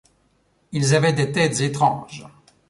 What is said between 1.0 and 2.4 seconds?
des têtes étranges.